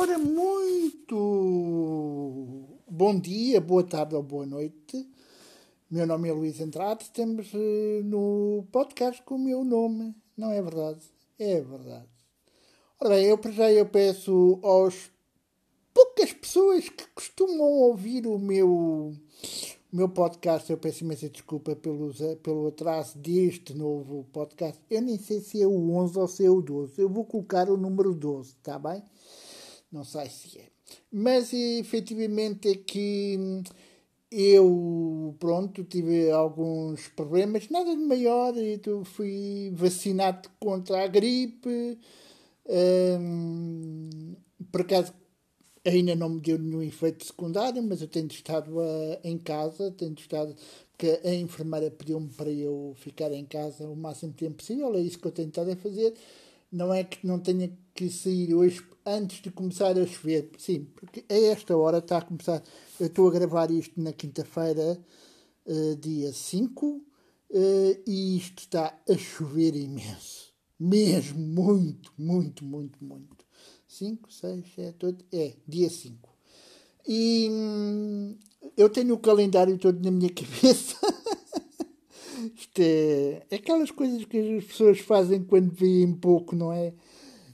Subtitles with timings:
[0.00, 1.16] Ora, muito
[2.88, 5.10] bom dia, boa tarde ou boa noite.
[5.90, 10.14] Meu nome é Luís Andrade, estamos uh, no podcast com o meu nome.
[10.36, 11.00] Não é verdade?
[11.36, 12.06] É verdade.
[13.00, 15.10] Ora bem, eu já eu peço aos
[15.92, 19.16] poucas pessoas que costumam ouvir o meu, o
[19.92, 24.80] meu podcast, eu peço imensa desculpa pelo, pelo atraso deste novo podcast.
[24.88, 27.02] Eu nem sei se é o 11 ou se é o 12.
[27.02, 29.02] Eu vou colocar o número 12, está bem?
[29.90, 30.68] Não sei se é.
[31.10, 33.62] Mas efetivamente é que
[34.30, 38.54] eu, pronto, tive alguns problemas, nada de maior.
[38.56, 41.98] Eu fui vacinado contra a gripe.
[42.68, 44.34] Hum,
[44.70, 45.14] por acaso
[45.84, 50.14] ainda não me deu nenhum efeito secundário, mas eu tenho estado uh, em casa, tenho
[50.14, 50.54] estado
[50.98, 55.16] porque a enfermeira pediu-me para eu ficar em casa o máximo tempo possível, é isso
[55.16, 56.12] que eu tenho estado a fazer.
[56.72, 60.52] Não é que não tenha que sair hoje antes de começar a chover.
[60.56, 62.62] Sim, porque a esta hora está a começar.
[63.00, 64.96] Eu estou a gravar isto na quinta-feira,
[65.66, 67.02] uh, dia 5, uh,
[68.06, 70.54] e isto está a chover imenso.
[70.78, 73.44] Mesmo, muito, muito, muito, muito.
[73.88, 75.24] 5, 6, 7, 8.
[75.32, 76.32] É, dia 5.
[77.08, 78.36] E hum,
[78.76, 80.96] eu tenho o calendário todo na minha cabeça.
[82.54, 86.94] Isto é, é aquelas coisas que as pessoas fazem quando veem pouco, não é?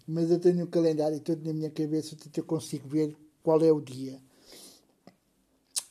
[0.07, 3.73] Mas eu tenho o calendário todo na minha cabeça, portanto eu consigo ver qual é
[3.73, 4.19] o dia.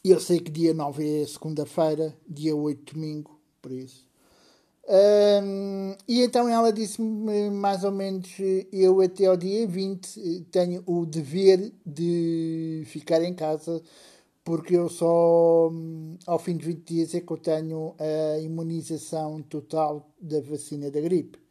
[0.04, 4.06] Eu sei que dia 9 é segunda-feira, dia 8 domingo, por isso.
[4.86, 8.30] Um, e então ela disse-me mais ou menos:
[8.72, 13.82] eu até ao dia 20 tenho o dever de ficar em casa
[14.44, 19.42] porque eu só hum, ao fim de 20 dias é que eu tenho a imunização
[19.44, 21.43] total da vacina da gripe.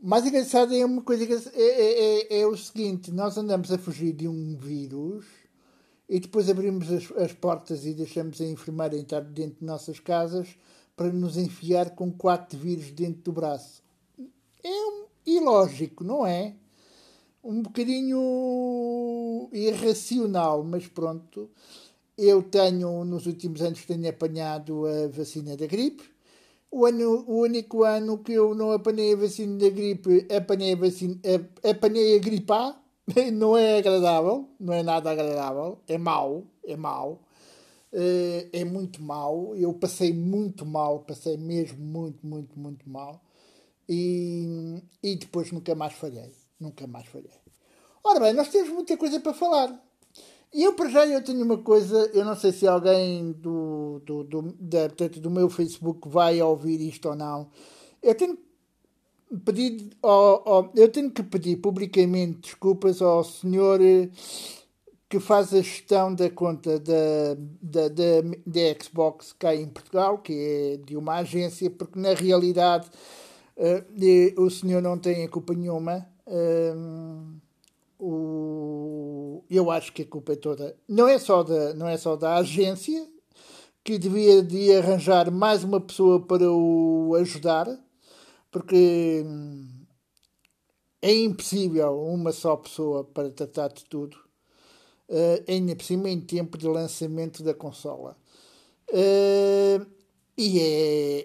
[0.00, 4.12] Mais engraçado é uma coisa é, é, é, é, o seguinte: nós andamos a fugir
[4.12, 5.24] de um vírus
[6.08, 10.48] e depois abrimos as, as portas e deixamos a enfermeira entrar dentro de nossas casas
[10.94, 13.82] para nos enfiar com quatro vírus dentro do braço.
[14.62, 16.54] É um, ilógico, não é?
[17.42, 21.50] Um bocadinho irracional, mas pronto.
[22.18, 26.15] Eu tenho, nos últimos anos, tenho apanhado a vacina da gripe.
[26.70, 30.76] O, ano, o único ano que eu não apanhei a vacina da gripe, apanhei a,
[30.76, 31.20] vacina,
[31.64, 32.76] apanhei a gripe A.
[33.32, 37.20] Não é agradável, não é nada agradável, é mau, é mau.
[37.92, 39.54] Eh, é muito mau.
[39.56, 43.22] Eu passei muito mal, passei mesmo muito, muito, muito mal.
[43.88, 46.32] E, e depois nunca mais falhei.
[46.60, 47.30] Nunca mais falhei.
[48.04, 49.85] Ora bem, nós temos muita coisa para falar.
[50.56, 54.24] E eu, para já, eu tenho uma coisa, eu não sei se alguém do, do,
[54.24, 57.50] do, da, portanto, do meu Facebook vai ouvir isto ou não.
[58.02, 58.38] Eu tenho
[60.02, 64.08] ao, eu tenho que pedir publicamente desculpas ao senhor eh,
[65.10, 70.32] que faz a gestão da conta da, da, da, da Xbox cá em Portugal, que
[70.32, 72.88] é de uma agência, porque na realidade
[73.58, 76.08] uh, o senhor não tem a culpa nenhuma.
[76.26, 77.44] Uh,
[77.98, 79.05] o,
[79.50, 80.76] eu acho que a culpa é toda.
[80.88, 83.06] Não é só da, não é só da agência,
[83.84, 87.68] que devia de arranjar mais uma pessoa para o ajudar,
[88.50, 89.68] porque hum,
[91.00, 94.16] é impossível uma só pessoa para tratar de tudo,
[95.08, 98.16] uh, ainda por cima em tempo de lançamento da consola.
[98.90, 99.86] Uh,
[100.36, 100.60] e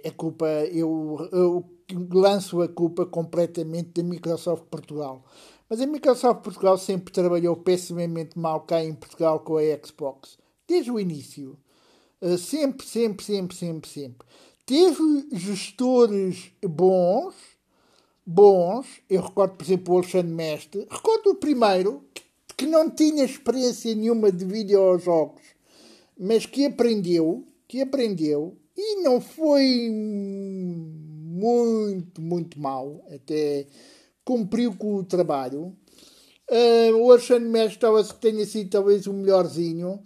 [0.03, 1.65] é a culpa, eu, eu
[2.11, 5.23] lanço a culpa completamente da Microsoft Portugal.
[5.69, 10.37] Mas a Microsoft Portugal sempre trabalhou pessimamente mal cá em Portugal com a Xbox.
[10.67, 11.57] Desde o início.
[12.21, 14.27] Uh, sempre, sempre, sempre, sempre, sempre.
[14.65, 17.35] Teve gestores bons,
[18.25, 18.85] bons.
[19.09, 20.87] Eu recordo, por exemplo, o Alexandre Mestre.
[20.89, 22.03] Recordo o primeiro,
[22.61, 25.41] que não tinha experiência nenhuma de videojogos,
[26.15, 29.89] mas que aprendeu, que aprendeu, e não foi
[31.41, 33.03] muito, muito mal.
[33.13, 33.67] Até
[34.23, 35.75] cumpriu com o trabalho.
[36.49, 40.03] Uh, o Alexandre Mestre talvez tenha sido talvez o melhorzinho.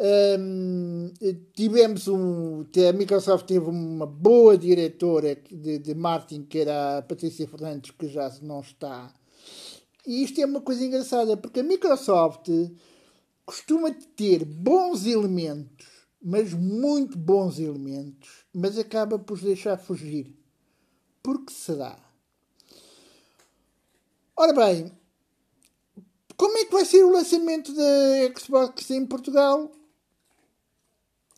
[0.00, 1.12] Um,
[1.54, 2.64] tivemos um.
[2.88, 8.08] A Microsoft teve uma boa diretora de, de marketing, que era a Patrícia Fernandes, que
[8.08, 9.14] já não está.
[10.06, 12.48] E isto é uma coisa engraçada, porque a Microsoft
[13.44, 15.86] costuma ter bons elementos,
[16.22, 20.41] mas muito bons elementos, mas acaba por deixar fugir.
[21.22, 21.98] Por que será?
[24.36, 24.92] Ora bem,
[26.36, 29.70] como é que vai ser o lançamento da Xbox em Portugal?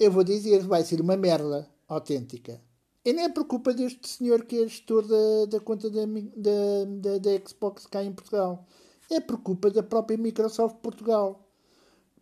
[0.01, 2.61] Eu vou dizer, vai ser uma merda autêntica.
[3.05, 7.19] E nem é por culpa deste senhor que é gestor da, da conta da, da,
[7.19, 8.67] da Xbox cá em Portugal.
[9.11, 11.47] é por culpa da própria Microsoft Portugal.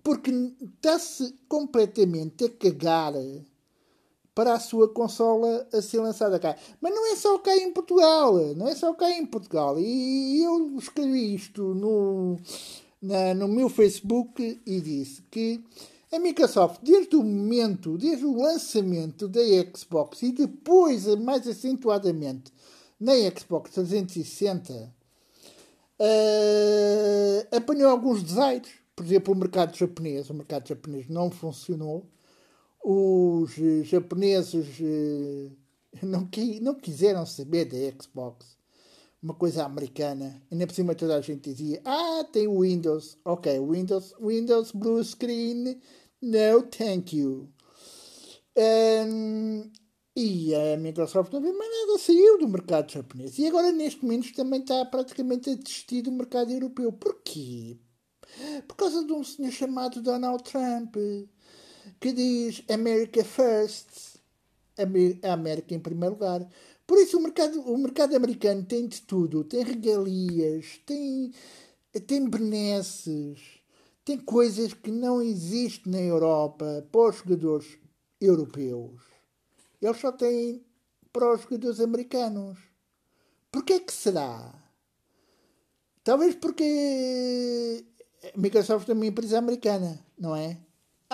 [0.02, 3.14] Porque está-se completamente a cagar
[4.34, 6.56] para a sua consola a ser lançada cá.
[6.80, 9.78] Mas não é só cá em Portugal, não é só cá em Portugal.
[9.78, 12.38] E eu escrevi isto no,
[13.00, 15.62] na, no meu Facebook e disse que
[16.12, 19.40] a Microsoft, desde o momento, desde o lançamento da
[19.74, 22.52] Xbox e depois, mais acentuadamente,
[23.00, 24.92] na Xbox 360, uh,
[25.98, 28.70] eh, apanhou alguns desaires.
[28.94, 30.28] Por exemplo, o mercado japonês.
[30.28, 32.06] O mercado japonês não funcionou
[32.84, 35.50] os eh, japoneses eh,
[36.02, 36.28] não,
[36.60, 38.56] não quiseram saber da Xbox.
[39.22, 40.42] Uma coisa americana.
[40.50, 43.18] Ainda por cima toda a gente dizia: Ah, tem Windows.
[43.24, 45.80] Ok, Windows, Windows Blue Screen.
[46.20, 47.48] No, thank you.
[48.56, 49.70] Um,
[50.14, 53.38] e a Microsoft não viu mais nada, saiu do mercado japonês.
[53.38, 56.92] E agora, neste momento, também está praticamente a desistir do mercado europeu.
[56.92, 57.78] Porquê?
[58.66, 60.96] Por causa de um senhor chamado Donald Trump
[62.00, 64.18] que diz America First,
[65.22, 66.46] a América em primeiro lugar.
[66.86, 71.32] Por isso o mercado, o mercado americano tem de tudo, tem regalias, tem,
[72.06, 73.38] tem benesses,
[74.04, 77.78] tem coisas que não existem na Europa para os jogadores
[78.20, 79.00] europeus.
[79.80, 80.64] Eles só têm
[81.12, 82.58] para os jogadores americanos.
[83.50, 84.54] Porquê que será?
[86.02, 87.84] Talvez porque
[88.34, 90.58] a Microsoft é uma empresa americana, não é?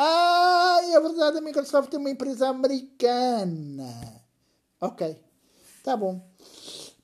[0.01, 4.23] Ah, é verdade, a Microsoft é uma empresa americana.
[4.81, 5.17] Ok,
[5.83, 6.25] tá bom.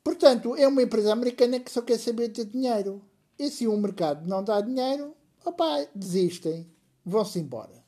[0.05, 3.03] Portanto, é uma empresa americana que só quer saber de dinheiro.
[3.37, 5.13] E se o mercado não dá dinheiro,
[5.45, 6.71] opá, desistem,
[7.05, 7.83] vão-se embora.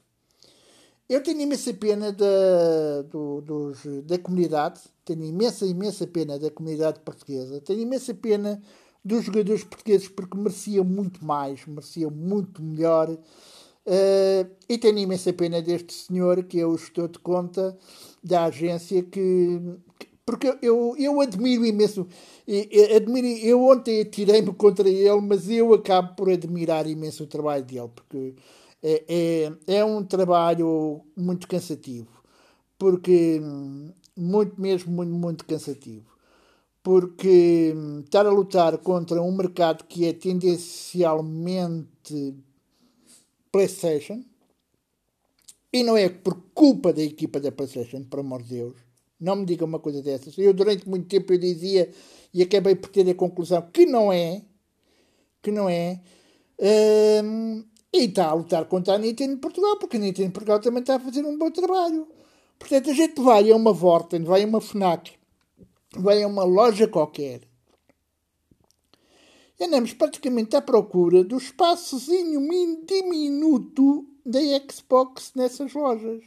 [1.08, 6.98] Eu tenho imensa pena da, do, dos, da comunidade, tenho imensa, imensa pena da comunidade
[6.98, 8.60] portuguesa, tenho imensa pena
[9.04, 13.16] dos jogadores portugueses porque mereciam muito mais, mereciam muito melhor.
[13.86, 17.76] Uh, e tenho imensa pena deste senhor, que o gestor de conta
[18.22, 19.60] da agência, que,
[19.98, 22.08] que porque eu, eu admiro imenso.
[22.48, 27.64] Eu, admiro, eu ontem tirei-me contra ele, mas eu acabo por admirar imenso o trabalho
[27.64, 28.34] dele, porque
[28.82, 32.08] é, é, é um trabalho muito cansativo.
[32.76, 33.40] Porque,
[34.16, 36.04] muito mesmo, muito, muito cansativo.
[36.82, 37.72] Porque
[38.04, 42.34] estar a lutar contra um mercado que é tendencialmente
[43.56, 44.22] PlayStation.
[45.72, 48.76] E não é por culpa da equipa da PlayStation, por amor de Deus.
[49.18, 50.36] Não me diga uma coisa dessas.
[50.36, 51.90] Eu durante muito tempo eu dizia
[52.34, 54.42] e acabei por ter a conclusão que não é,
[55.42, 56.00] que não é.
[57.24, 60.96] Um, e está a lutar contra a Nintendo Portugal, porque a Nintendo Portugal também está
[60.96, 62.06] a fazer um bom trabalho.
[62.58, 65.12] Portanto, a gente vai a uma Vorten, vai a uma FNAC,
[65.96, 67.40] vai a uma loja qualquer
[69.64, 72.40] andamos praticamente à procura do espaçozinho
[72.84, 76.22] diminuto da Xbox nessas lojas.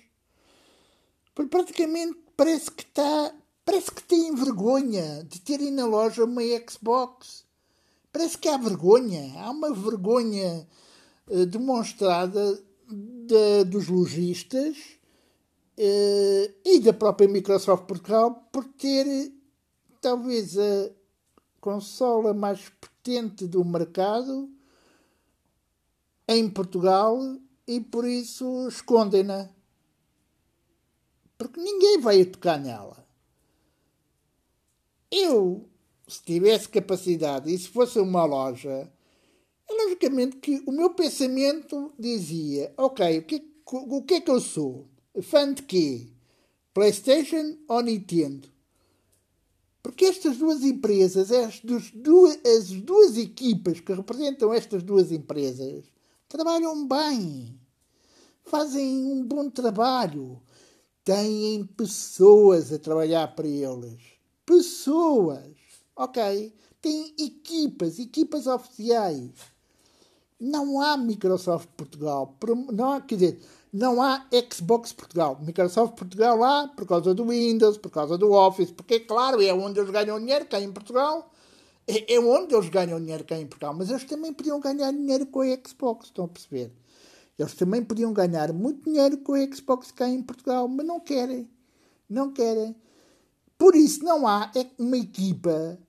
[1.36, 3.36] Porque praticamente parece que está.
[3.64, 7.46] Parece que têm vergonha de terem na loja uma Xbox.
[8.12, 9.40] Parece que há vergonha.
[9.40, 10.68] Há uma vergonha
[11.28, 12.60] uh, demonstrada
[12.90, 14.76] de, dos lojistas
[15.78, 19.32] uh, e da própria Microsoft Portugal por ter
[20.02, 20.90] talvez a
[21.62, 24.50] consola mais potente do mercado
[26.28, 27.18] em Portugal
[27.66, 29.50] e por isso escondem-na.
[31.38, 33.08] Porque ninguém vai tocar nela.
[35.10, 35.68] Eu,
[36.08, 38.92] se tivesse capacidade e se fosse uma loja,
[39.68, 44.42] é logicamente que o meu pensamento dizia: ok, o que, o que é que eu
[44.42, 44.88] sou?
[45.22, 46.08] Fã de quê?
[46.74, 48.48] PlayStation ou Nintendo?
[49.90, 55.84] Porque estas duas empresas, estas duas, as duas equipas que representam estas duas empresas,
[56.28, 57.60] trabalham bem,
[58.44, 60.40] fazem um bom trabalho,
[61.04, 64.00] têm pessoas a trabalhar para eles.
[64.46, 65.56] Pessoas,
[65.96, 66.54] ok?
[66.80, 69.32] Têm equipas, equipas oficiais.
[70.40, 72.38] Não há Microsoft Portugal.
[72.72, 75.40] Não há, quer dizer, não há Xbox Portugal.
[75.42, 79.80] Microsoft Portugal há por causa do Windows, por causa do Office, porque, claro, é onde
[79.80, 81.32] eles ganham dinheiro cá em Portugal.
[81.88, 83.74] É, é onde eles ganham dinheiro cá em Portugal.
[83.74, 86.72] Mas eles também podiam ganhar dinheiro com a Xbox, estão a perceber?
[87.38, 91.50] Eles também podiam ganhar muito dinheiro com a Xbox cá em Portugal, mas não querem.
[92.10, 92.76] Não querem.
[93.58, 95.80] Por isso não há uma equipa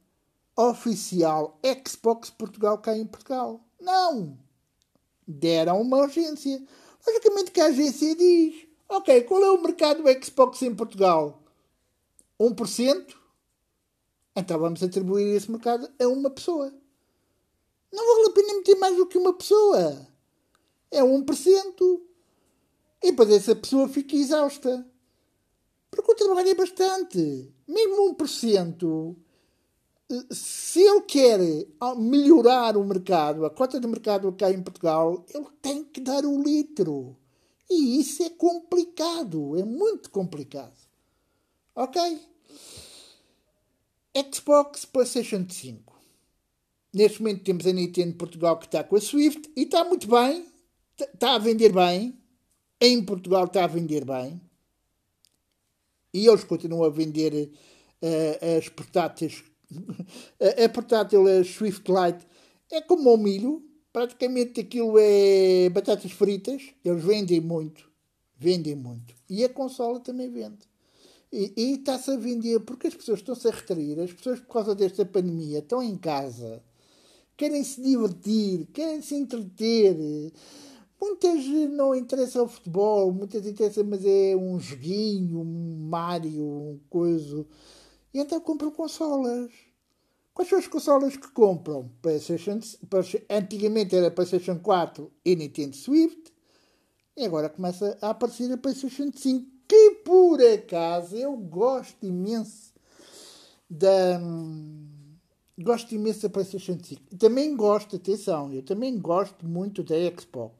[0.57, 3.61] oficial Xbox Portugal cá em Portugal.
[3.81, 4.39] Não!
[5.27, 6.63] Deram uma urgência.
[7.07, 11.43] Logicamente que a agência diz: Ok, qual é o mercado do Xbox em Portugal?
[12.41, 13.15] 1%?
[14.37, 16.73] Então vamos atribuir esse mercado a uma pessoa.
[17.93, 20.07] Não vale a pena tem mais do que uma pessoa.
[20.91, 22.01] É 1%.
[23.03, 24.87] E depois essa pessoa fica exausta.
[25.91, 27.53] Porque o trabalho é bastante.
[27.67, 29.17] Mesmo 1%.
[30.31, 31.39] Se ele quer
[31.97, 36.43] melhorar o mercado, a cota de mercado cá em Portugal, ele tem que dar o
[36.43, 37.17] litro.
[37.69, 40.75] E isso é complicado, é muito complicado.
[41.77, 42.21] Ok?
[44.33, 45.91] Xbox PlayStation 5.
[46.93, 50.45] Neste momento temos a Nintendo Portugal que está com a Swift e está muito bem,
[50.99, 52.19] está a vender bem.
[52.81, 54.41] Em Portugal está a vender bem.
[56.13, 57.53] E eles continuam a vender
[58.03, 59.45] uh, as portáteis.
[60.41, 62.27] A, a portátil a Swift Lite
[62.71, 63.63] é como o milho,
[63.93, 66.63] praticamente aquilo é batatas fritas.
[66.85, 67.91] Eles vendem muito,
[68.39, 69.15] vendem muito.
[69.29, 70.71] E a consola também vende.
[71.33, 75.05] E, está-se a vender porque as pessoas estão-se a retrair, as pessoas, por causa desta
[75.07, 76.61] pandemia, estão em casa,
[77.37, 79.97] querem se divertir, querem se entreter.
[81.01, 87.47] Muitas não interessam o futebol, muitas interessam, mas é um joguinho, um Mario, um coisa.
[88.13, 89.51] E então compram consolas.
[90.35, 91.91] Quais são as consolas que compram?
[92.01, 92.61] PlayStation,
[93.29, 96.33] antigamente era PlayStation 4 e Nintendo Swift.
[97.17, 102.73] E agora começa a aparecer a PlayStation 5 que por acaso eu gosto imenso
[103.69, 104.21] da.
[105.57, 107.17] Gosto imenso da PlayStation 5.
[107.17, 110.55] Também gosto, atenção, eu também gosto muito da Xbox.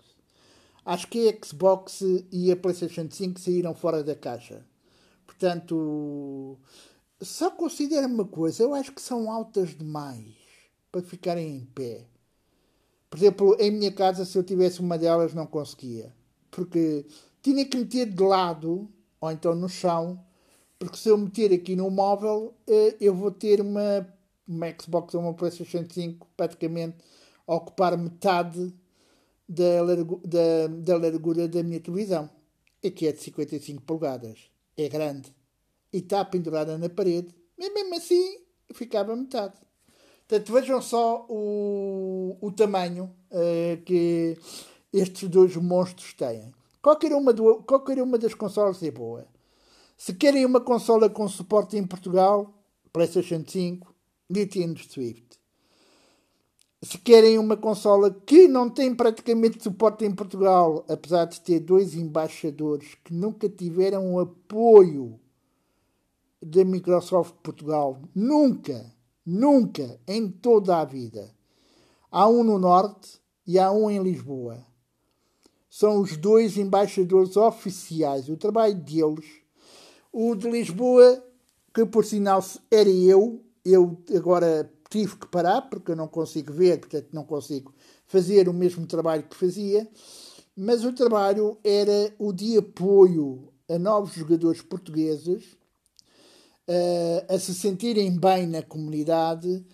[0.85, 4.65] Acho que a Xbox e a PlayStation 5 saíram fora da caixa.
[5.27, 6.59] Portanto,
[7.23, 10.35] só considero uma coisa, eu acho que são altas demais
[10.91, 12.07] para ficarem em pé.
[13.09, 16.15] Por exemplo, em minha casa, se eu tivesse uma delas, não conseguia.
[16.51, 17.07] Porque
[17.43, 18.89] tinha que meter de lado
[19.21, 20.25] ou então no chão,
[20.79, 24.07] porque se eu meter aqui no móvel, eh, eu vou ter uma,
[24.49, 26.99] uma Xbox ou uma PlayStation 5 praticamente
[27.47, 28.75] a ocupar metade
[29.49, 29.85] da,
[30.25, 32.31] da, da largura da minha televisão,
[32.81, 34.51] que é de 55 polegadas.
[34.77, 35.35] É grande.
[35.93, 38.39] E está pendurada na parede, mas mesmo assim
[38.73, 39.55] ficava metade.
[40.27, 44.39] Portanto, vejam só o, o tamanho uh, que
[44.93, 46.53] estes dois monstros têm.
[46.81, 49.27] Qualquer uma, do, qualquer uma das consolas é boa.
[49.97, 52.55] Se querem uma consola com suporte em Portugal,
[52.93, 53.95] PlayStation 5,
[54.31, 55.39] Nintendo Swift.
[56.83, 61.95] Se querem uma consola que não tem praticamente suporte em Portugal, apesar de ter dois
[61.95, 65.21] embaixadores que nunca tiveram apoio
[66.43, 68.95] da Microsoft Portugal, nunca,
[69.25, 71.35] nunca, em toda a vida.
[72.11, 74.71] Há um no Norte e há um em Lisboa
[75.71, 78.29] são os dois embaixadores oficiais.
[78.29, 79.25] O trabalho deles,
[80.13, 81.25] o de Lisboa,
[81.73, 86.81] que por sinal era eu, eu agora tive que parar porque eu não consigo ver,
[86.81, 87.73] portanto não consigo
[88.05, 89.89] fazer o mesmo trabalho que fazia,
[90.57, 95.57] mas o trabalho era o de apoio a novos jogadores portugueses
[96.71, 99.65] a, a se sentirem bem na comunidade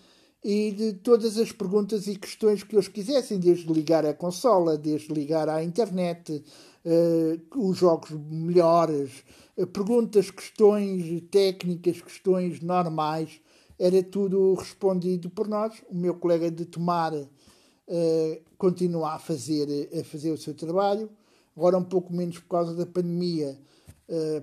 [0.43, 5.13] e de todas as perguntas e questões que eles quisessem, desde ligar a consola, desde
[5.13, 6.43] ligar à internet,
[6.85, 9.23] uh, os jogos melhores,
[9.57, 13.41] uh, perguntas, questões técnicas, questões normais,
[13.77, 15.73] era tudo respondido por nós.
[15.89, 17.27] O meu colega de Tomar uh,
[18.57, 21.09] continua a fazer, a fazer o seu trabalho,
[21.55, 23.59] agora um pouco menos por causa da pandemia,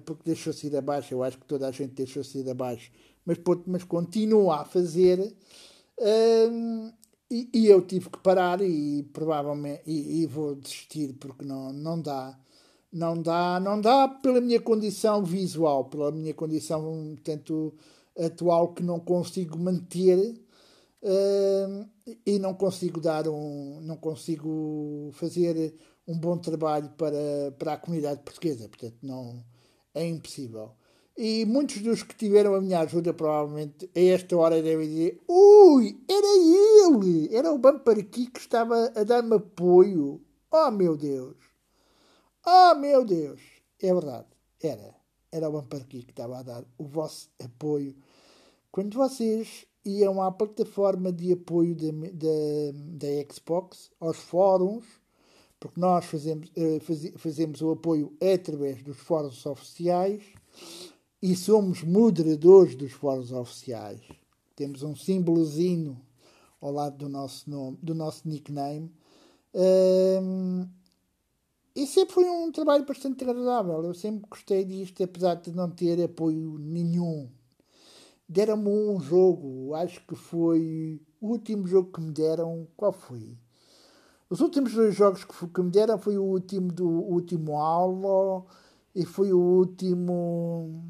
[0.04, 2.90] porque deixou-se ir abaixo, eu acho que toda a gente deixou-se ir abaixo,
[3.24, 5.34] mas, mas continua a fazer
[5.98, 6.92] um,
[7.30, 12.00] e, e, eu tive que parar e provavelmente e, e, vou desistir porque não, não
[12.00, 12.38] dá.
[12.92, 17.74] Não dá, não dá pela minha condição visual, pela minha condição tanto
[18.16, 20.40] atual que não consigo manter
[21.02, 21.88] uh,
[22.24, 25.74] e não consigo dar um, não consigo fazer
[26.06, 29.44] um bom trabalho para, para a comunidade portuguesa, portanto não
[29.94, 30.72] é impossível.
[31.16, 35.96] E muitos dos que tiveram a minha ajuda, provavelmente, a esta hora devem dizer: Ui,
[36.08, 37.32] era ele!
[37.32, 40.20] Era o Bumper aqui que estava a dar-me apoio.
[40.50, 41.36] Oh, meu Deus!
[42.44, 43.40] Oh, meu Deus!
[43.80, 44.26] É verdade,
[44.60, 44.94] era.
[45.30, 47.94] Era o Bumper aqui que estava a dar o vosso apoio.
[48.72, 54.84] Quando vocês iam à plataforma de apoio da, da, da Xbox, aos fóruns,
[55.58, 56.78] porque nós fazemos, eh,
[57.16, 60.22] fazemos o apoio através dos fóruns oficiais
[61.22, 64.00] e somos moderadores dos fóruns oficiais.
[64.54, 66.00] Temos um símbolozinho
[66.60, 68.90] ao lado do nosso nome, do nosso nickname.
[69.54, 70.68] Um,
[71.74, 73.84] e sempre foi um trabalho bastante agradável.
[73.84, 77.28] Eu sempre gostei disto, apesar de não ter apoio nenhum.
[78.28, 82.66] Deram-me um jogo, acho que foi o último jogo que me deram.
[82.76, 83.36] Qual foi?
[84.30, 88.46] Os últimos dois jogos que, que me deram foi o último do o último Halo
[88.94, 90.84] e foi o último.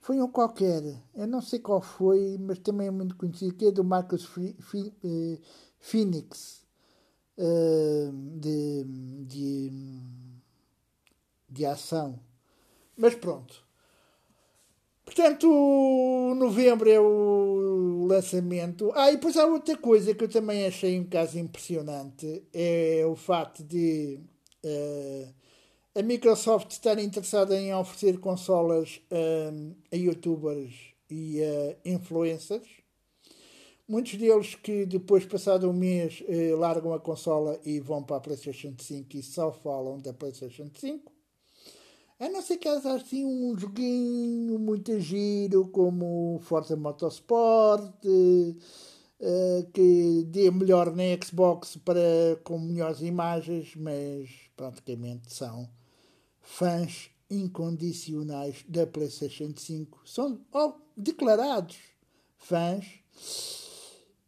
[0.00, 0.82] Foi um qualquer,
[1.14, 4.28] eu não sei qual foi, mas também é muito conhecido, que é do Marcus
[5.04, 5.38] eh,
[5.78, 6.66] Phoenix,
[7.38, 8.84] eh, de,
[9.24, 9.72] de,
[11.48, 12.18] de ação.
[12.96, 13.64] Mas pronto.
[15.14, 15.46] Portanto,
[16.36, 18.90] novembro é o lançamento.
[18.94, 23.14] Ah, e depois há outra coisa que eu também achei um caso impressionante: é o
[23.14, 24.18] facto de
[24.64, 25.34] uh,
[25.94, 30.72] a Microsoft estar interessada em oferecer consolas uh, a youtubers
[31.10, 32.66] e a influencers.
[33.86, 38.20] Muitos deles que depois, passado um mês, uh, largam a consola e vão para a
[38.20, 41.11] PlayStation 5 e só falam da PlayStation 5.
[42.22, 50.22] A não ser que haja assim um joguinho muito giro como Forza Motorsport, uh, que
[50.28, 52.00] dê melhor na Xbox para,
[52.44, 55.68] com melhores imagens, mas praticamente são
[56.40, 60.02] fãs incondicionais da PlayStation 5.
[60.04, 61.76] São oh, declarados
[62.36, 63.00] fãs.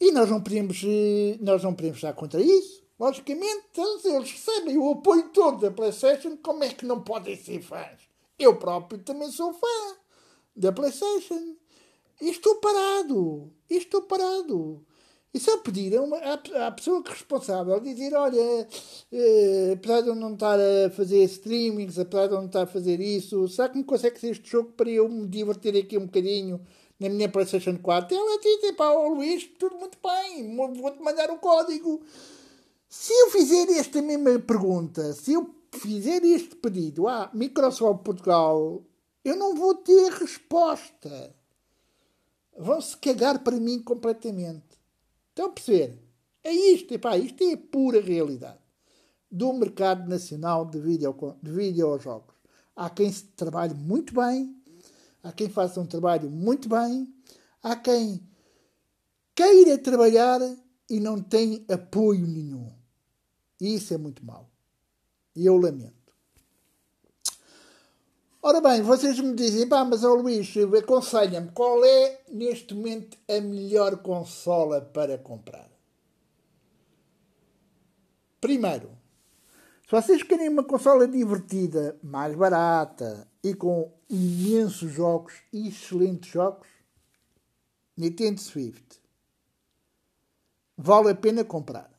[0.01, 2.84] E nós não podemos, eh, nós não podemos estar contra isso.
[2.99, 3.65] Logicamente,
[4.05, 8.01] eles recebem o apoio todo da PlayStation, como é que não podem ser fãs?
[8.39, 9.97] Eu próprio também sou fã
[10.55, 11.57] da PlayStation.
[12.21, 13.53] E estou parado.
[13.69, 14.85] E estou parado.
[15.33, 18.69] E só pedir a, uma, a, a pessoa que é responsável dizer: olha,
[19.11, 22.67] eh, apesar de eu não estar a fazer streamings, apesar de eu não estar a
[22.67, 26.07] fazer isso, será que me consegue ser este jogo para eu me divertir aqui um
[26.07, 26.65] bocadinho
[27.01, 28.17] na minha PlayStation 4?
[28.17, 32.01] Ela diz: pá, oh, Luís, tudo muito bem, vou-te mandar o um código.
[32.97, 38.83] Se eu fizer esta mesma pergunta, se eu fizer este pedido à Microsoft Portugal,
[39.25, 41.35] eu não vou ter resposta.
[42.57, 44.79] Vão-se cagar para mim completamente.
[45.29, 45.99] Estão a perceber?
[46.43, 48.61] É isto, epá, isto é a pura realidade
[49.31, 52.35] do mercado nacional de, video, de videojogos.
[52.77, 54.57] Há quem se trabalhe muito bem,
[55.21, 57.13] há quem faça um trabalho muito bem,
[57.61, 58.27] há quem
[59.35, 60.41] queira trabalhar
[60.89, 62.74] e não tem apoio nenhum.
[63.65, 64.51] E isso é muito mau.
[65.35, 66.13] E eu lamento.
[68.43, 73.41] Ora bem, vocês me dizem, pá, mas ó Luís, aconselha-me, qual é neste momento a
[73.41, 75.71] melhor consola para comprar?
[78.39, 78.91] Primeiro,
[79.87, 86.69] se vocês querem uma consola divertida, mais barata e com imensos jogos e excelentes jogos,
[87.97, 89.01] Nintendo Swift.
[90.77, 91.94] Vale a pena comprar.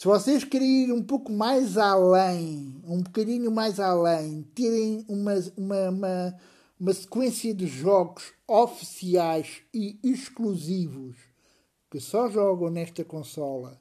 [0.00, 5.90] Se vocês querem ir um pouco mais além, um bocadinho mais além, terem uma, uma,
[5.90, 6.40] uma,
[6.80, 11.18] uma sequência de jogos oficiais e exclusivos
[11.90, 13.78] que só jogam nesta consola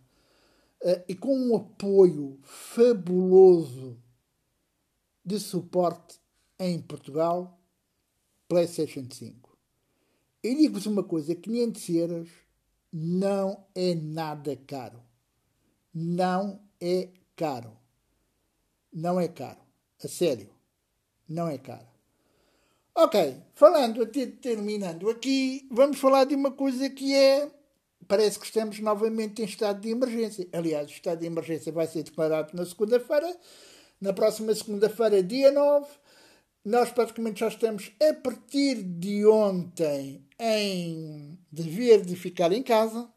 [0.84, 3.97] uh, e com um apoio fabuloso
[5.23, 6.19] de suporte
[6.60, 7.58] em Portugal,
[8.49, 9.58] PlayStation 5.
[10.43, 12.29] E digo-vos uma coisa: 500 euros
[12.91, 15.08] não é nada caro
[15.93, 17.78] não é caro.
[18.91, 19.60] Não é caro.
[20.04, 20.49] A sério.
[21.28, 21.88] Não é caro.
[22.95, 27.49] Ok, falando, até terminando aqui, vamos falar de uma coisa que é.
[28.08, 30.47] Parece que estamos novamente em estado de emergência.
[30.52, 33.38] Aliás, o estado de emergência vai ser declarado na segunda-feira.
[34.02, 35.88] Na próxima segunda-feira, dia 9.
[36.65, 43.10] Nós praticamente já estamos, a partir de ontem, em dever de ficar em casa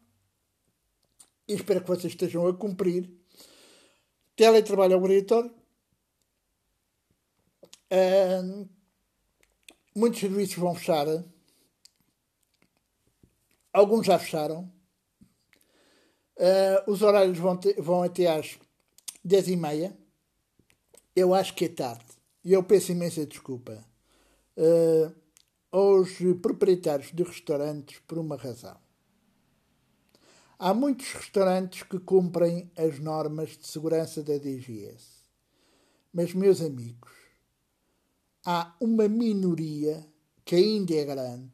[1.47, 3.09] e espero que vocês estejam a cumprir.
[4.35, 5.53] Teletrabalho obrigatório.
[7.91, 8.67] Uh,
[9.95, 11.05] muitos serviços vão fechar.
[13.71, 14.71] Alguns já fecharam.
[16.35, 18.57] Uh, os horários vão, ter, vão até às
[19.23, 19.97] 10 e meia.
[21.15, 22.05] Eu acho que é tarde.
[22.43, 23.85] E eu peço imensa desculpa
[24.57, 25.15] uh,
[25.71, 26.09] aos
[26.41, 28.82] proprietários de restaurantes por uma razão.
[30.65, 35.05] Há muitos restaurantes que cumprem as normas de segurança da DGS.
[36.13, 37.11] Mas, meus amigos,
[38.45, 40.07] há uma minoria
[40.45, 41.51] que ainda é grande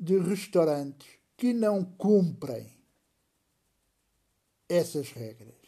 [0.00, 1.06] de restaurantes
[1.36, 2.66] que não cumprem
[4.70, 5.60] essas regras.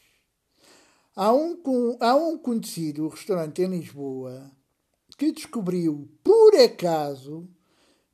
[1.15, 1.63] Há um,
[2.01, 4.51] há um conhecido restaurante em Lisboa
[5.19, 7.47] que descobriu, por acaso,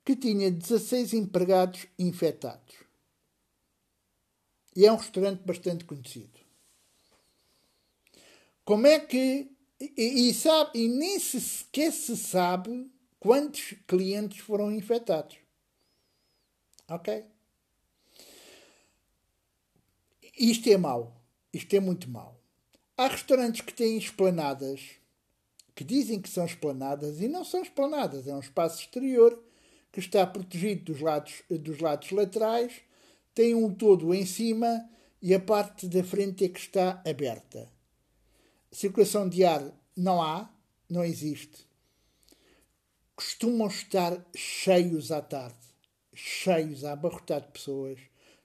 [0.03, 2.82] que tinha 16 empregados infectados.
[4.75, 6.39] E é um restaurante bastante conhecido.
[8.65, 9.51] Como é que.
[9.79, 15.37] E, e, sabe, e nem sequer se sabe quantos clientes foram infectados.
[16.87, 17.25] Ok?
[20.37, 21.21] isto é mau.
[21.53, 22.39] Isto é muito mau.
[22.97, 24.81] Há restaurantes que têm esplanadas,
[25.75, 28.27] que dizem que são esplanadas e não são esplanadas.
[28.27, 29.41] É um espaço exterior
[29.91, 32.73] que está protegido dos lados, dos lados laterais,
[33.33, 34.89] tem um todo em cima
[35.21, 37.67] e a parte da frente é que está aberta.
[38.71, 39.63] Circulação de ar
[39.95, 40.49] não há,
[40.89, 41.67] não existe.
[43.15, 45.55] Costumam estar cheios à tarde,
[46.13, 47.99] cheios a abarrotar de pessoas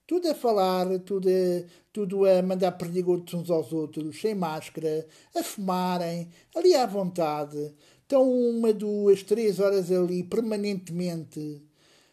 [0.09, 5.43] tudo a falar, tudo a, tudo a mandar perdigotos uns aos outros, sem máscara, a
[5.43, 7.75] fumarem, ali à vontade.
[8.01, 11.63] Estão uma, duas, três horas ali permanentemente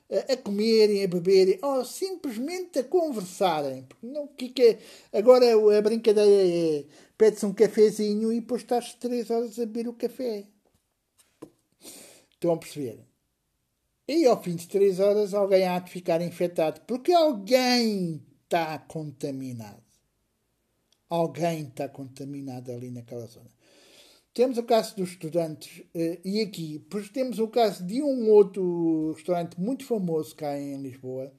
[0.10, 3.88] a, comerem, a beberem, ou simplesmente a conversarem.
[4.02, 4.80] Não, que, que é?
[5.18, 5.46] Agora
[5.78, 6.86] a brincadeira é
[7.18, 10.46] pede-se um cafezinho e depois estás três horas a beber o café.
[12.30, 13.00] Estão a perceber?
[14.08, 19.84] E ao fim de três horas alguém há de ficar infectado, porque alguém está contaminado.
[21.10, 23.55] Alguém está contaminado ali naquela zona.
[24.36, 29.14] Temos o caso dos estudantes, eh, e aqui, pois temos o caso de um outro
[29.14, 31.32] restaurante muito famoso cá em Lisboa,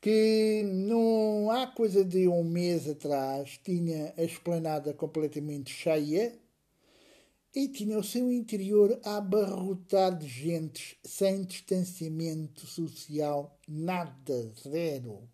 [0.00, 6.36] que não há coisa de um mês atrás tinha a esplanada completamente cheia
[7.54, 15.30] e tinha o seu interior a abarrotar de gentes sem distanciamento social, nada, zero.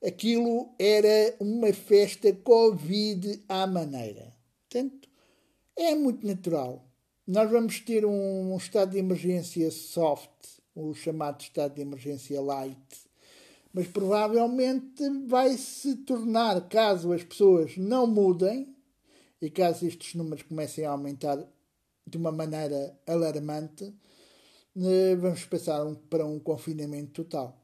[0.00, 4.32] Aquilo era uma festa Covid à maneira.
[4.70, 5.01] Portanto,
[5.76, 6.84] é muito natural.
[7.26, 10.30] Nós vamos ter um, estado de emergência soft,
[10.74, 12.78] o chamado estado de emergência light,
[13.72, 18.74] mas provavelmente vai se tornar, caso as pessoas não mudem,
[19.40, 21.44] e caso estes números comecem a aumentar
[22.06, 23.94] de uma maneira alarmante,
[24.76, 27.58] eh, vamos passar para um confinamento total.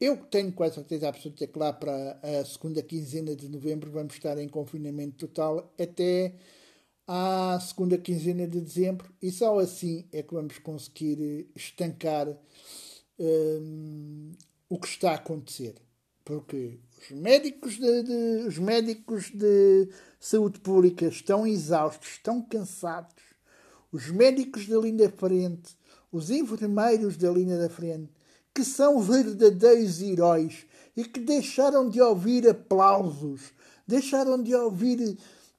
[0.00, 4.36] Eu tenho quase certeza absoluta que lá para a segunda quinzena de novembro vamos estar
[4.38, 6.34] em confinamento total até
[7.06, 12.28] à segunda quinzena de dezembro e só assim é que vamos conseguir estancar
[13.18, 14.32] um,
[14.68, 15.74] o que está a acontecer.
[16.24, 19.88] Porque os médicos de, de, os médicos de
[20.20, 23.22] saúde pública estão exaustos, estão cansados.
[23.90, 25.76] Os médicos da linha da frente,
[26.10, 28.10] os enfermeiros da linha da frente,
[28.54, 33.52] que são verdadeiros heróis e que deixaram de ouvir aplausos,
[33.86, 35.18] deixaram de ouvir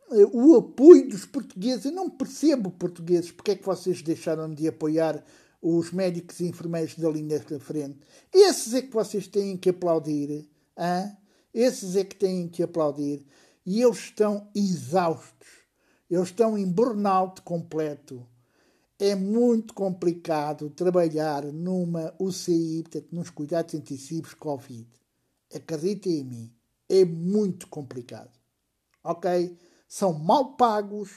[0.09, 1.85] o apoio dos portugueses.
[1.85, 5.23] Eu não percebo portugueses porque é que vocês deixaram de apoiar
[5.61, 7.99] os médicos e enfermeiros da linha da frente.
[8.33, 10.49] Esses é que vocês têm que aplaudir.
[10.77, 11.17] Hein?
[11.53, 13.25] Esses é que têm que aplaudir.
[13.65, 15.47] E eles estão exaustos.
[16.09, 18.27] Eles estão em burnout completo.
[18.99, 24.87] É muito complicado trabalhar numa UCI, portanto, nos cuidados intensivos Covid.
[25.53, 26.55] Acreditem em mim,
[26.89, 28.31] é muito complicado.
[29.03, 29.57] Ok?
[29.93, 31.11] São mal pagos,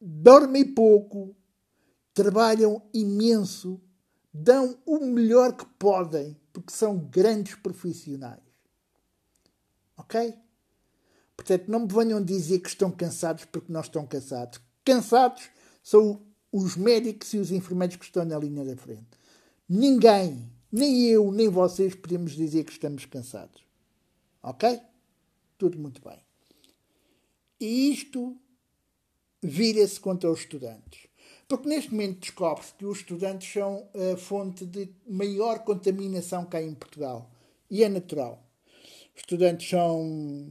[0.00, 1.36] dormem pouco,
[2.14, 3.78] trabalham imenso,
[4.32, 8.40] dão o melhor que podem, porque são grandes profissionais.
[9.94, 10.34] Ok?
[11.36, 14.58] Portanto, não me venham dizer que estão cansados porque não estão cansados.
[14.82, 15.50] Cansados
[15.82, 19.18] são os médicos e os enfermeiros que estão na linha da frente.
[19.68, 23.66] Ninguém, nem eu, nem vocês, podemos dizer que estamos cansados.
[24.42, 24.80] Ok?
[25.58, 26.31] Tudo muito bem.
[27.62, 28.36] E isto
[29.40, 31.06] vira-se contra os estudantes.
[31.46, 36.74] Porque neste momento descobre-se que os estudantes são a fonte de maior contaminação cá em
[36.74, 37.30] Portugal.
[37.70, 38.44] E é natural.
[39.14, 40.48] Os estudantes são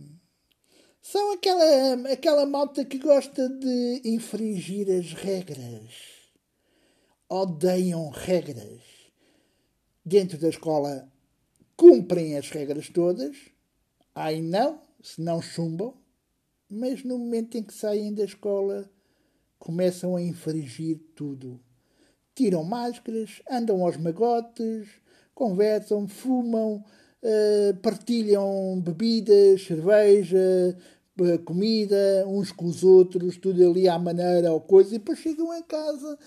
[1.01, 5.91] são aquela, aquela malta que gosta de infringir as regras.
[7.27, 8.81] Odeiam regras.
[10.05, 11.11] Dentro da escola
[11.75, 13.35] cumprem as regras todas.
[14.13, 16.00] Aí não, se não chumbam.
[16.73, 18.89] Mas no momento em que saem da escola
[19.59, 21.59] começam a infringir tudo.
[22.33, 24.87] Tiram máscaras, andam aos magotes,
[25.35, 26.81] conversam, fumam,
[27.21, 30.77] uh, partilham bebidas, cerveja,
[31.19, 35.51] uh, comida, uns com os outros, tudo ali à maneira ou coisa, e depois chegam
[35.51, 36.17] a casa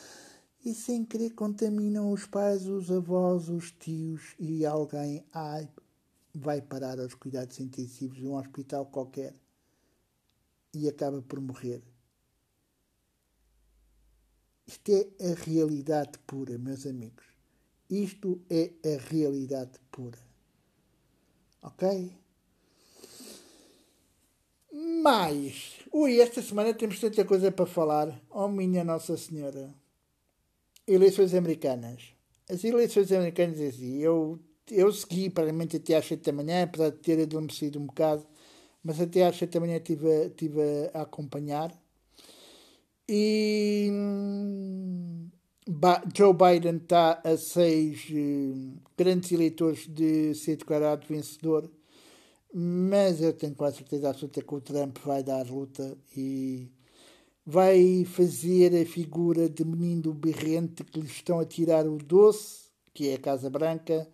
[0.62, 5.66] e sem querer contaminam os pais, os avós, os tios e alguém ai,
[6.35, 9.35] vai parar aos cuidados intensivos de um hospital qualquer
[10.74, 11.82] e acaba por morrer.
[14.66, 17.24] Isto é a realidade pura, meus amigos.
[17.90, 20.18] Isto é a realidade pura.
[21.62, 22.12] Ok?
[25.02, 28.20] Mas, ui, esta semana temos tanta coisa para falar.
[28.30, 29.74] Oh, minha Nossa Senhora.
[30.87, 32.14] Eleições americanas.
[32.48, 37.20] As eleições americanas, eu eu segui praticamente até às 7 da manhã, apesar de ter
[37.22, 38.26] adormecido um bocado,
[38.84, 40.60] mas até às 7 da manhã estive, estive
[40.92, 41.72] a acompanhar.
[43.08, 45.28] E hum,
[46.14, 51.70] Joe Biden está a seis hum, grandes eleitores de ser declarado vencedor,
[52.52, 56.70] mas eu tenho quase certeza absoluta que o Trump vai dar luta e
[57.44, 63.08] vai fazer a figura de menino berrente que lhe estão a tirar o doce, que
[63.08, 64.08] é a Casa Branca,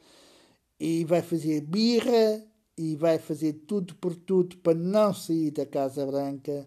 [0.79, 2.50] e vai fazer birra
[2.81, 6.67] e vai fazer tudo por tudo para não sair da Casa Branca.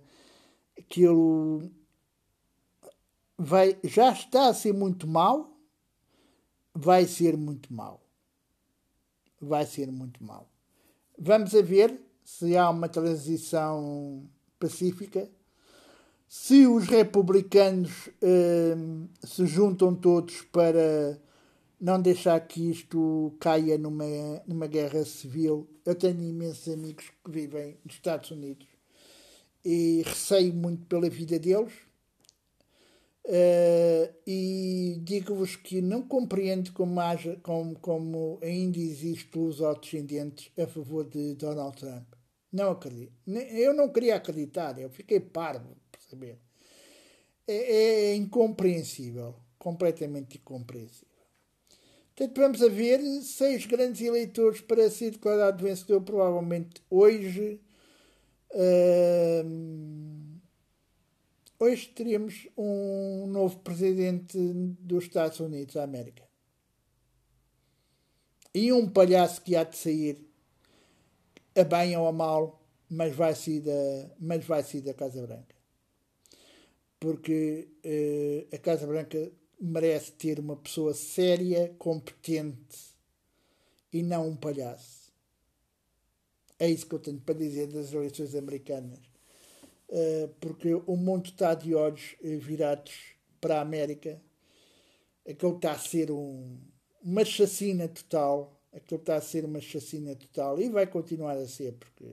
[0.78, 1.72] Aquilo
[3.36, 5.58] vai, já está a ser muito mal,
[6.72, 8.00] vai ser muito mal.
[9.42, 10.48] Vai ser muito mal.
[11.18, 15.28] Vamos a ver se há uma transição pacífica
[16.28, 21.20] se os republicanos uh, se juntam todos para
[21.80, 24.06] não deixar que isto caia numa,
[24.48, 28.68] numa guerra civil, eu tenho imensos amigos que vivem nos Estados Unidos
[29.64, 31.74] e receio muito pela vida deles.
[33.26, 40.68] Uh, e digo-vos que não compreendo como, haja, como, como ainda existe os descendentes a
[40.68, 42.06] favor de Donald Trump.
[42.52, 43.14] Não acredito.
[43.26, 46.38] Eu não queria acreditar, eu fiquei parvo saber.
[47.48, 51.13] É, é incompreensível, completamente incompreensível.
[52.16, 57.60] Portanto, vamos a ver seis grandes eleitores para ser declarado vencedor, provavelmente hoje.
[58.52, 60.40] Uh,
[61.60, 64.38] hoje teríamos um novo presidente
[64.80, 66.24] dos Estados Unidos da América.
[68.54, 70.24] E um palhaço que há de sair,
[71.56, 75.54] a bem ou a mal, mas vai sair da, mas vai sair da Casa Branca
[77.04, 79.30] porque uh, a Casa Branca
[79.64, 82.94] merece ter uma pessoa séria, competente
[83.94, 85.14] e não um palhaço.
[86.60, 89.00] É isso que eu tenho para dizer das eleições americanas.
[89.88, 92.94] Uh, porque o mundo está de olhos uh, virados
[93.40, 94.22] para a América.
[95.28, 96.58] Aquilo está a ser um,
[97.02, 98.60] uma chacina total.
[98.74, 100.60] Aquilo está a ser uma chacina total.
[100.60, 102.06] E vai continuar a ser, porque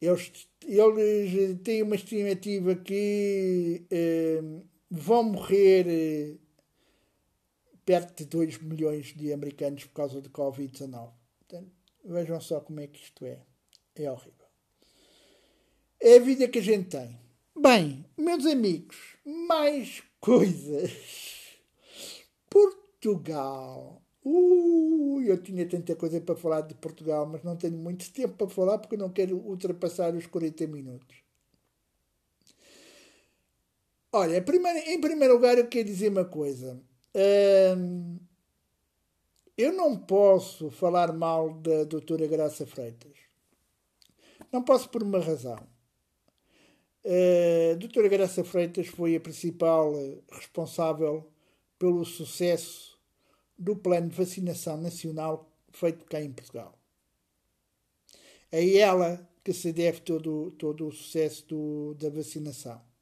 [0.00, 4.42] eles, eles têm uma estimativa que eh,
[4.90, 6.36] vão morrer eh,
[7.84, 11.12] perto de 2 milhões de americanos por causa do Covid-19.
[12.04, 13.40] Vejam só como é que isto é.
[13.96, 14.46] É horrível.
[16.00, 17.18] É a vida que a gente tem.
[17.58, 20.92] Bem, meus amigos, mais coisas.
[22.48, 28.34] Portugal Ui, eu tinha tanta coisa para falar de Portugal, mas não tenho muito tempo
[28.34, 31.16] para falar porque não quero ultrapassar os 40 minutos.
[34.18, 36.80] Olha, primeiro, em primeiro lugar, eu quero dizer uma coisa.
[37.76, 38.18] Hum,
[39.58, 43.12] eu não posso falar mal da doutora Graça Freitas.
[44.50, 45.58] Não posso por uma razão.
[47.04, 49.92] A doutora Graça Freitas foi a principal
[50.32, 51.30] responsável
[51.78, 52.98] pelo sucesso
[53.58, 56.72] do plano de vacinação nacional feito cá em Portugal.
[58.50, 62.95] É ela que se deve todo, todo o sucesso do, da vacinação.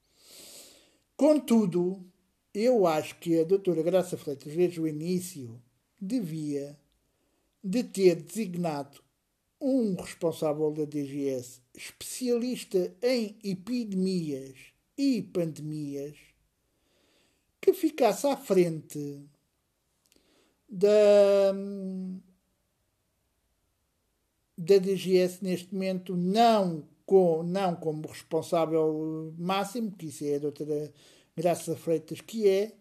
[1.16, 2.04] Contudo,
[2.52, 5.62] eu acho que a doutora Graça Freitas, desde o início,
[6.00, 6.78] devia
[7.62, 9.02] de ter designado
[9.60, 14.54] um responsável da DGS especialista em epidemias
[14.96, 16.16] e pandemias
[17.60, 19.26] que ficasse à frente
[20.68, 21.52] da,
[24.58, 30.92] da DGS neste momento, não, com, não como responsável máximo, que isso é a doutora
[31.36, 32.76] Graça Freitas que é,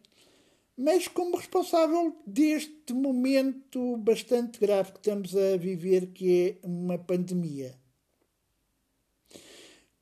[0.76, 7.78] mas como responsável deste momento bastante grave que estamos a viver, que é uma pandemia.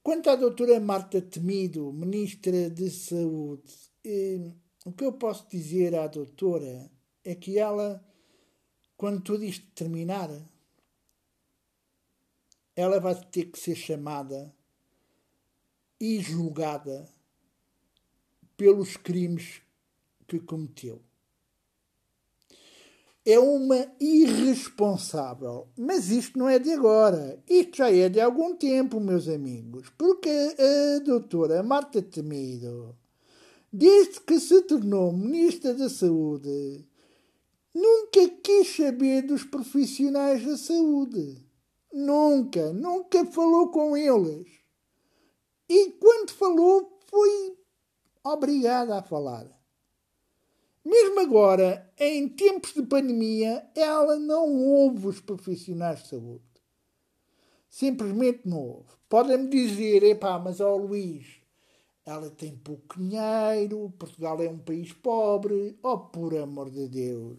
[0.03, 3.71] Quanto à doutora Marta Temido, Ministra de Saúde,
[4.03, 4.51] eh,
[4.85, 6.89] o que eu posso dizer à doutora
[7.23, 8.03] é que ela,
[8.97, 10.29] quando tudo isto terminar,
[12.75, 14.53] ela vai ter que ser chamada
[15.99, 17.07] e julgada
[18.57, 19.61] pelos crimes
[20.27, 21.01] que cometeu.
[23.23, 25.67] É uma irresponsável.
[25.77, 27.41] Mas isto não é de agora.
[27.47, 29.89] Isto já é de algum tempo, meus amigos.
[29.97, 32.97] Porque a doutora Marta Temido,
[33.71, 36.83] desde que se tornou Ministra da Saúde,
[37.73, 41.50] nunca quis saber dos profissionais da saúde.
[41.91, 44.47] Nunca, nunca falou com eles.
[45.67, 47.57] E quando falou, foi
[48.23, 49.47] obrigada a falar.
[50.83, 56.43] Mesmo agora, em tempos de pandemia, ela não ouve os profissionais de saúde.
[57.69, 58.89] Simplesmente não ouve.
[59.07, 61.41] Podem-me dizer, epá, mas ó Luís,
[62.05, 67.37] ela tem pouco dinheiro, Portugal é um país pobre, oh por amor de Deus.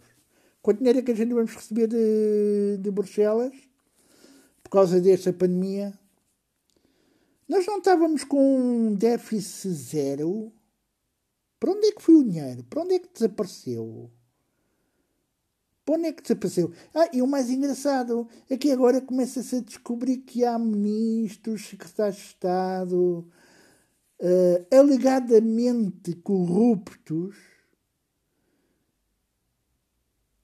[0.60, 3.71] Quanto dinheiro é que a gente vamos receber de, de Bruxelas
[4.72, 5.92] causa desta pandemia?
[7.46, 10.52] Nós não estávamos com um déficit zero?
[11.60, 12.64] Para onde é que foi o dinheiro?
[12.64, 14.10] Para onde é que desapareceu?
[15.84, 16.72] Para onde é que desapareceu?
[16.94, 22.16] Ah, e o mais engraçado é que agora começa-se a descobrir que há ministros, secretários
[22.16, 23.28] de Estado,
[24.20, 27.36] uh, alegadamente corruptos,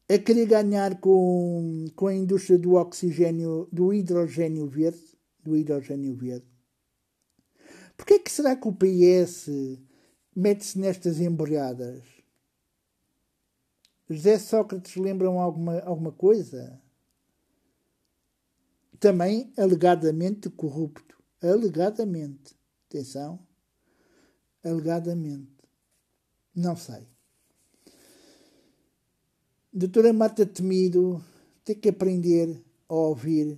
[0.09, 6.47] a querer ganhar com, com a indústria do oxigênio, do hidrogênio verde, do hidrogênio verde.
[7.97, 9.51] Porquê é que será que o PS
[10.35, 12.03] mete-se nestas embrulhadas?
[14.09, 16.81] José Sócrates lembram alguma, alguma coisa?
[18.99, 21.23] Também alegadamente corrupto.
[21.43, 22.57] Alegadamente.
[22.89, 23.47] Atenção.
[24.65, 25.53] Alegadamente.
[26.55, 27.07] Não sei.
[29.79, 31.25] Doutora Marta Temido
[31.65, 33.57] tem que aprender a ouvir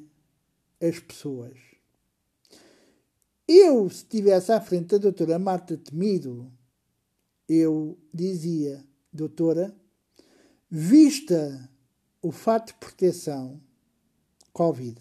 [0.78, 1.58] as pessoas.
[3.48, 6.52] Eu, se estivesse à frente da doutora Marta Temido,
[7.48, 9.74] eu dizia, doutora,
[10.70, 11.70] vista
[12.20, 13.58] o fato de proteção
[14.52, 15.00] Covid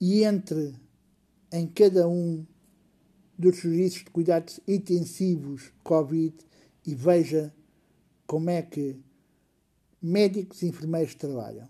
[0.00, 0.76] e entre
[1.50, 2.46] em cada um
[3.36, 6.36] dos serviços de cuidados intensivos Covid
[6.86, 7.52] e veja
[8.28, 9.07] como é que
[10.00, 11.68] médicos e enfermeiros trabalham.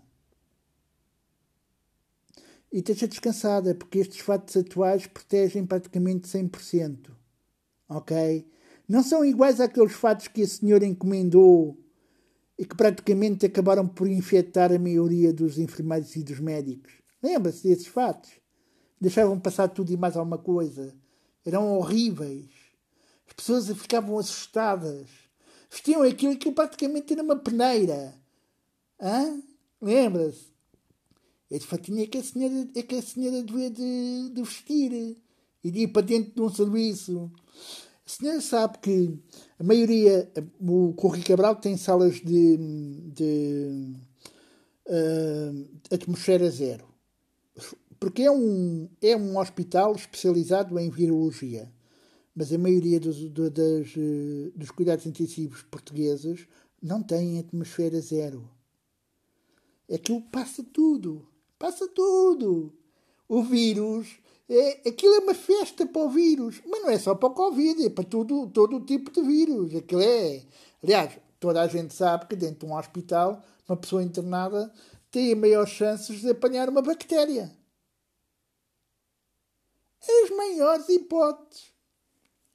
[2.71, 7.09] E esteja descansada, porque estes fatos atuais protegem praticamente 100%.
[7.87, 8.47] Ok?
[8.87, 11.77] Não são iguais àqueles fatos que a senhora encomendou
[12.57, 16.91] e que praticamente acabaram por infectar a maioria dos enfermeiros e dos médicos.
[17.23, 18.31] Lembra-se desses fatos?
[18.99, 20.93] Deixavam passar tudo e mais alguma coisa.
[21.45, 22.49] Eram horríveis.
[23.27, 25.07] As pessoas ficavam assustadas.
[25.69, 28.15] Vestiam aquilo que praticamente era uma peneira.
[29.81, 30.49] Lembra-se?
[31.49, 35.17] Esse fatinho é que a senhora, é que a senhora devia de, de vestir
[35.63, 37.31] e de ir para dentro de um serviço.
[38.05, 39.19] A senhora sabe que
[39.57, 42.57] a maioria, o Correio Cabral tem salas de,
[43.13, 43.95] de
[44.85, 46.87] uh, atmosfera zero.
[47.99, 51.71] Porque é um, é um hospital especializado em virologia.
[52.35, 56.47] Mas a maioria dos, do, das, eh, dos cuidados intensivos portugueses
[56.81, 58.49] não tem atmosfera zero.
[59.91, 61.27] Aquilo passa tudo.
[61.57, 62.73] Passa tudo.
[63.27, 64.19] O vírus.
[64.47, 66.61] É, aquilo é uma festa para o vírus.
[66.65, 69.75] Mas não é só para o Covid, é para tudo, todo o tipo de vírus.
[69.75, 70.43] Aquilo é.
[70.83, 74.71] Aliás, toda a gente sabe que dentro de um hospital, uma pessoa internada
[75.11, 77.51] tem maiores chances de apanhar uma bactéria.
[80.01, 81.73] As maiores hipóteses.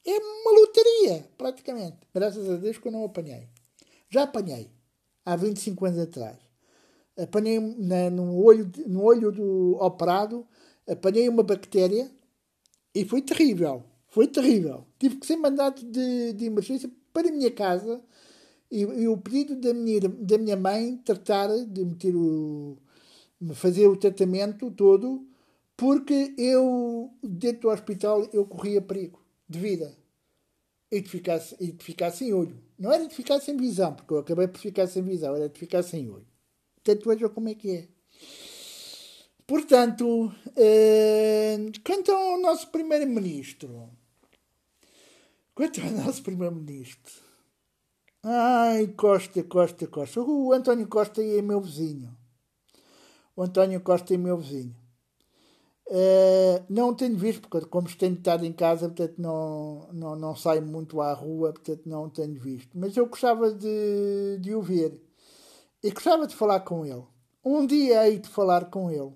[0.06, 1.98] É uma lotaria, praticamente.
[2.12, 3.48] Graças a Deus que eu não apanhei.
[4.10, 4.70] Já apanhei.
[5.24, 6.44] Há 25 anos atrás
[7.16, 10.46] apanhei na, no, olho, no olho do operado,
[10.88, 12.10] apanhei uma bactéria
[12.94, 13.84] e foi terrível.
[14.08, 14.86] Foi terrível.
[14.98, 18.00] Tive que ser mandado de, de emergência para a minha casa
[18.70, 22.76] e, e, o pedido da minha, da minha mãe tratar de meter o,
[23.54, 25.26] fazer o tratamento todo
[25.76, 29.96] porque eu, dentro do hospital, eu corria perigo de vida
[30.90, 32.62] e de ficar, e de ficar sem olho.
[32.78, 35.58] Não era de ficar sem visão, porque eu acabei por ficar sem visão, era de
[35.58, 36.26] ficar sem olho.
[36.76, 37.88] Portanto, vejam como é que é.
[39.46, 43.90] Portanto, eh, quanto ao nosso primeiro-ministro.
[45.54, 47.12] Quanto ao nosso primeiro-ministro.
[48.22, 50.20] Ai, Costa, Costa, Costa.
[50.22, 52.16] O António Costa é meu vizinho.
[53.36, 54.74] O António Costa é meu vizinho.
[55.86, 60.62] Uh, não tenho visto, porque como tenho estado em casa, portanto não, não, não saio
[60.62, 62.70] muito à rua, portanto não tenho visto.
[62.74, 64.98] Mas eu gostava de, de o ver
[65.82, 67.04] e gostava de falar com ele.
[67.44, 69.12] Um dia hei de falar com ele.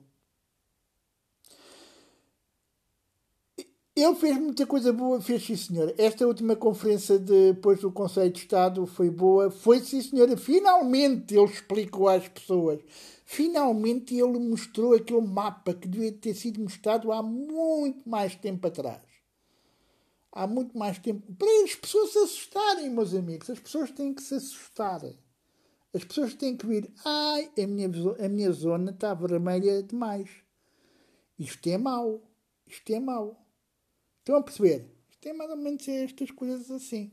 [4.01, 5.93] Ele fez muita coisa boa, fez sim senhora.
[5.99, 9.51] Esta última conferência depois do Conselho de Estado foi boa.
[9.51, 10.37] Foi sim senhora.
[10.37, 12.79] Finalmente ele explicou às pessoas.
[13.25, 19.03] Finalmente ele mostrou aquele mapa que devia ter sido mostrado há muito mais tempo atrás.
[20.31, 21.35] Há muito mais tempo.
[21.35, 23.51] Para as pessoas se assustarem, meus amigos.
[23.51, 25.01] As pessoas têm que se assustar.
[25.93, 26.89] As pessoas têm que vir.
[27.05, 27.91] Ai, a minha,
[28.25, 30.31] a minha zona está vermelha demais.
[31.37, 32.23] Isto é mau.
[32.65, 33.48] Isto é mau.
[34.29, 34.85] Estão a perceber?
[35.11, 37.11] Isto é mais ou menos estas coisas assim.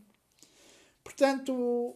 [1.02, 1.96] Portanto,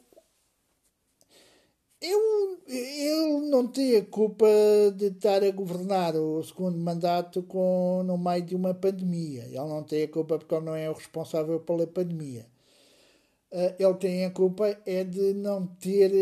[2.00, 4.48] eu, ele não tem a culpa
[4.96, 9.44] de estar a governar o segundo mandato com, no meio de uma pandemia.
[9.44, 12.48] Ele não tem a culpa porque ele não é o responsável pela pandemia.
[13.52, 16.14] Uh, ele tem a culpa é de não ter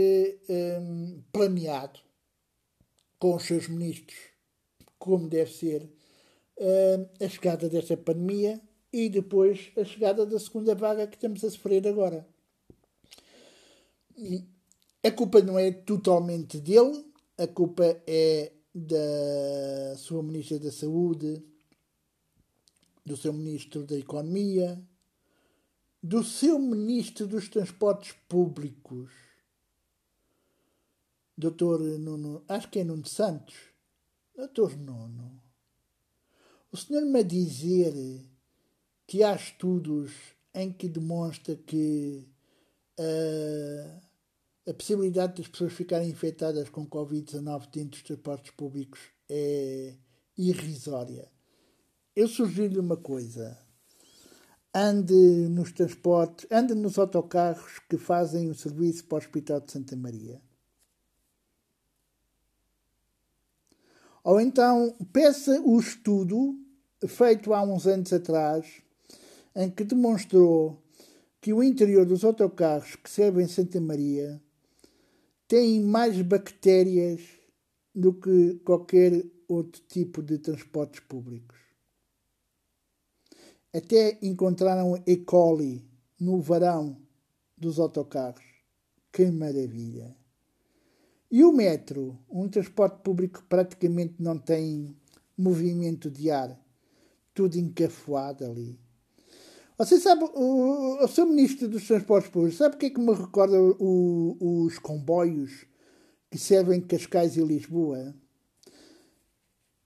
[0.50, 2.00] um, planeado
[3.20, 4.18] com os seus ministros
[4.98, 8.60] como deve ser uh, a chegada desta pandemia
[8.92, 12.28] e depois a chegada da segunda vaga que estamos a sofrer agora.
[15.04, 17.06] A culpa não é totalmente dele,
[17.38, 21.44] a culpa é da sua Ministra da Saúde,
[23.06, 24.82] do seu Ministro da Economia,
[26.02, 29.12] do seu Ministro dos Transportes Públicos,
[31.38, 33.56] Doutor Nuno, acho que é Nuno Santos.
[34.36, 35.42] Doutor Nuno,
[36.72, 37.94] o senhor me a dizer
[39.08, 40.12] que há estudos
[40.54, 42.28] em que demonstra que
[43.00, 44.02] uh,
[44.70, 49.00] a possibilidade das pessoas ficarem infectadas com Covid-19 dentro dos transportes públicos
[49.30, 49.96] é
[50.38, 51.32] irrisória.
[52.14, 53.58] Eu sugiro-lhe uma coisa.
[54.74, 59.96] Ande nos transportes, ande nos autocarros que fazem o serviço para o Hospital de Santa
[59.96, 60.42] Maria.
[64.24, 66.60] Ou então peça o estudo
[67.08, 68.82] feito há uns anos atrás,
[69.58, 70.80] em que demonstrou
[71.42, 74.40] que o interior dos autocarros que servem Santa Maria
[75.48, 77.22] têm mais bactérias
[77.94, 81.58] do que qualquer outro tipo de transportes públicos.
[83.74, 85.18] Até encontraram E.
[85.18, 85.84] coli
[86.20, 86.96] no varão
[87.58, 88.46] dos autocarros.
[89.12, 90.16] Que maravilha!
[91.32, 94.96] E o metro, um transporte público que praticamente não tem
[95.36, 96.56] movimento de ar,
[97.34, 98.87] tudo encafuado ali.
[99.78, 103.14] Você sabe, o, o seu ministro dos Transportes Públicos, sabe o que é que me
[103.14, 105.68] recorda o, os comboios
[106.32, 108.16] que servem Cascais e Lisboa?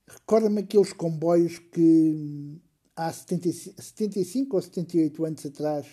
[0.07, 2.57] Recorda-me aqueles comboios que
[2.95, 5.85] há 70, 75 ou 78 anos atrás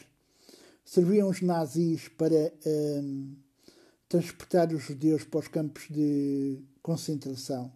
[0.85, 3.35] serviam os nazis para um,
[4.09, 7.73] transportar os judeus para os campos de concentração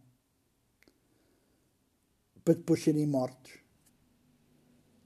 [2.44, 3.61] para depois serem mortos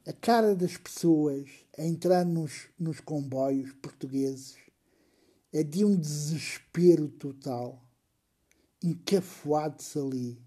[0.06, 4.56] a cara das pessoas a entrar nos, nos comboios portugueses
[5.52, 7.82] é de um desespero total,
[8.80, 10.40] encafuados ali.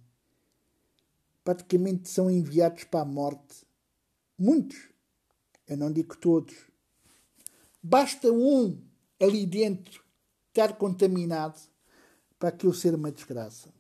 [1.44, 3.66] Praticamente são enviados para a morte.
[4.38, 4.78] Muitos,
[5.68, 6.56] eu não digo todos.
[7.84, 8.82] Basta um
[9.20, 10.02] ali dentro
[10.48, 11.60] estar contaminado
[12.38, 13.74] para aquilo ser uma desgraça.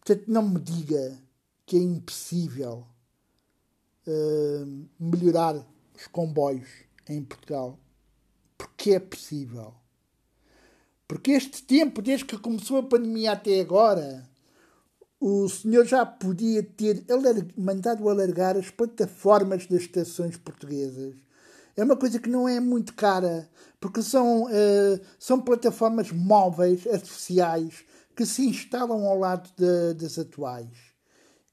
[0.00, 1.18] Portanto, não me diga
[1.64, 2.86] que é impossível
[4.06, 5.56] uh, melhorar
[5.94, 6.68] os comboios
[7.08, 7.78] em Portugal.
[8.56, 9.74] Porque é possível.
[11.06, 14.28] Porque este tempo, desde que começou a pandemia até agora,
[15.20, 17.04] o senhor já podia ter
[17.56, 21.14] mandado alargar as plataformas das estações portuguesas.
[21.76, 23.50] É uma coisa que não é muito cara,
[23.80, 27.84] porque são, uh, são plataformas móveis, artificiais,
[28.14, 30.93] que se instalam ao lado de, das atuais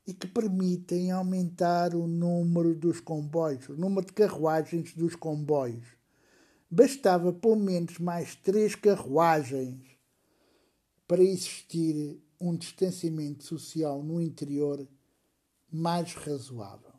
[0.06, 5.86] e que permitem aumentar o número dos comboios, o número de carruagens dos comboios.
[6.70, 9.80] Bastava pelo menos mais três carruagens
[11.08, 14.88] para existir um distanciamento social no interior
[15.72, 16.94] mais razoável.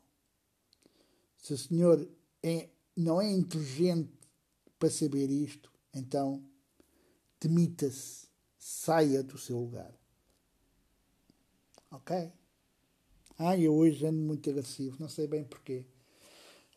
[1.36, 2.08] Se o senhor
[2.42, 4.12] é, não é inteligente
[4.78, 6.44] para saber isto, então
[7.40, 9.92] demita-se, saia do seu lugar.
[11.90, 12.32] Ok?
[13.38, 15.84] Ah, eu hoje ando muito agressivo, não sei bem porquê.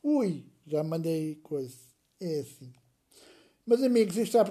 [0.03, 1.77] Ui, já mandei coisa.
[2.19, 2.73] É assim.
[3.65, 4.45] Mas amigos, isto está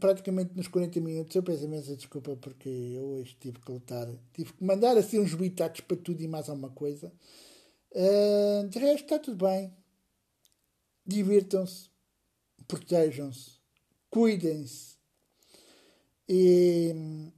[0.00, 1.36] praticamente nos 40 minutos.
[1.36, 4.08] Eu peço imensa desculpa porque eu hoje tive que lutar.
[4.32, 7.12] Tive que mandar assim uns bitatos para tudo e mais alguma coisa.
[7.92, 9.72] Uh, de resto, está tudo bem.
[11.06, 11.88] Divirtam-se.
[12.66, 13.58] Protejam-se.
[14.10, 14.96] Cuidem-se.
[16.28, 17.32] E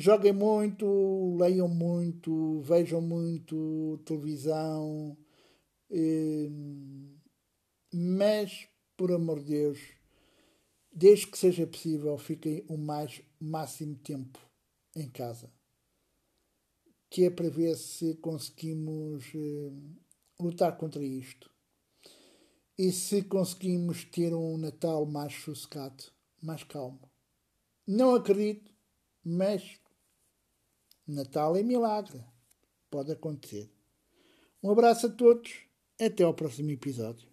[0.00, 5.16] joguem muito, leiam muito, vejam muito televisão,
[5.90, 7.18] hum,
[7.92, 9.78] mas, por amor de Deus,
[10.92, 14.38] desde que seja possível, fiquem o mais máximo tempo
[14.96, 15.52] em casa.
[17.10, 19.96] Que é para ver se conseguimos hum,
[20.40, 21.50] lutar contra isto.
[22.78, 26.04] E se conseguimos ter um Natal mais sossegado,
[26.40, 27.10] mais calmo.
[27.86, 28.72] Não acredito,
[29.22, 29.78] mas
[31.10, 32.24] Natal é milagre.
[32.90, 33.70] Pode acontecer.
[34.62, 35.50] Um abraço a todos.
[36.00, 37.29] Até ao próximo episódio.